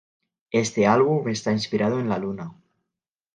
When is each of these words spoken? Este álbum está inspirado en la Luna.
Este 0.49 0.87
álbum 0.87 1.29
está 1.29 1.51
inspirado 1.51 1.99
en 1.99 2.09
la 2.09 2.17
Luna. 2.17 2.55